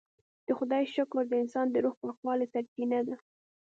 [0.47, 3.15] د خدای شکر د انسان د روح پاکوالي سرچینه ده.